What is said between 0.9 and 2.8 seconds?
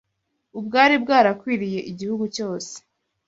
bwarakwiriye gihugu cyose